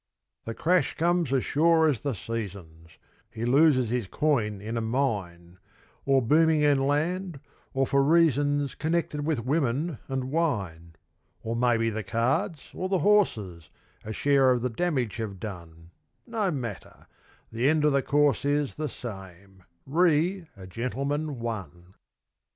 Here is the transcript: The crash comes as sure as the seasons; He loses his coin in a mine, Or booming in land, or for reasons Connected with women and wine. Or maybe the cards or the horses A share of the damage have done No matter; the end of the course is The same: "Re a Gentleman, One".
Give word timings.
The 0.45 0.55
crash 0.55 0.95
comes 0.95 1.31
as 1.31 1.45
sure 1.45 1.87
as 1.87 2.01
the 2.01 2.15
seasons; 2.15 2.97
He 3.29 3.45
loses 3.45 3.91
his 3.91 4.07
coin 4.07 4.59
in 4.59 4.75
a 4.75 4.81
mine, 4.81 5.59
Or 6.07 6.23
booming 6.23 6.61
in 6.61 6.87
land, 6.87 7.39
or 7.75 7.85
for 7.85 8.01
reasons 8.03 8.73
Connected 8.73 9.23
with 9.27 9.45
women 9.45 9.99
and 10.07 10.31
wine. 10.31 10.95
Or 11.43 11.55
maybe 11.55 11.91
the 11.91 12.01
cards 12.01 12.71
or 12.73 12.89
the 12.89 12.97
horses 13.05 13.69
A 14.03 14.11
share 14.11 14.49
of 14.49 14.63
the 14.63 14.71
damage 14.71 15.17
have 15.17 15.39
done 15.39 15.91
No 16.25 16.49
matter; 16.49 17.05
the 17.51 17.69
end 17.69 17.85
of 17.85 17.91
the 17.91 18.01
course 18.01 18.43
is 18.43 18.77
The 18.77 18.89
same: 18.89 19.61
"Re 19.85 20.47
a 20.57 20.65
Gentleman, 20.65 21.37
One". 21.37 21.93